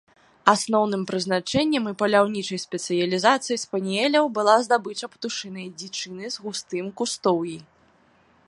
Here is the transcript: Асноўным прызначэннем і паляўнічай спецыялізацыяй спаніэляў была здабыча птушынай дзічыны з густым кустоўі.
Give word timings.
Асноўным 0.53 1.01
прызначэннем 1.09 1.83
і 1.91 1.93
паляўнічай 2.01 2.59
спецыялізацыяй 2.65 3.59
спаніэляў 3.65 4.25
была 4.39 4.55
здабыча 4.69 5.13
птушынай 5.17 5.67
дзічыны 5.83 6.25
з 6.37 6.47
густым 6.47 6.85
кустоўі. 7.03 7.57